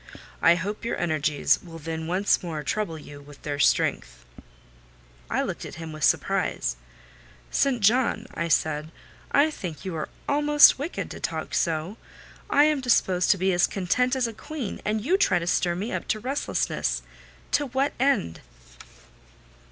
I 0.41 0.55
hope 0.55 0.83
your 0.83 0.97
energies 0.97 1.59
will 1.63 1.77
then 1.77 2.07
once 2.07 2.41
more 2.41 2.63
trouble 2.63 2.97
you 2.97 3.21
with 3.21 3.43
their 3.43 3.59
strength." 3.59 4.25
I 5.29 5.43
looked 5.43 5.63
at 5.63 5.75
him 5.75 5.91
with 5.93 6.03
surprise. 6.03 6.75
"St. 7.51 7.81
John," 7.81 8.25
I 8.33 8.47
said, 8.47 8.91
"I 9.31 9.51
think 9.51 9.85
you 9.85 9.95
are 9.95 10.09
almost 10.27 10.79
wicked 10.79 11.11
to 11.11 11.19
talk 11.19 11.53
so. 11.53 11.97
I 12.49 12.63
am 12.63 12.81
disposed 12.81 13.29
to 13.29 13.37
be 13.37 13.53
as 13.53 13.67
content 13.67 14.15
as 14.15 14.25
a 14.25 14.33
queen, 14.33 14.81
and 14.85 15.01
you 15.05 15.17
try 15.19 15.37
to 15.37 15.45
stir 15.45 15.75
me 15.75 15.93
up 15.93 16.07
to 16.07 16.19
restlessness! 16.19 17.03
To 17.51 17.67
what 17.67 17.93
end?" 17.99 18.39